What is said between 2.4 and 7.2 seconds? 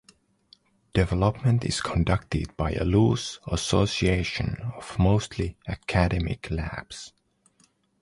by a loose association of mostly academic labs.